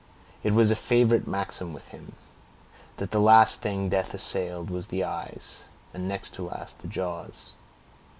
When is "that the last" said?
2.97-3.61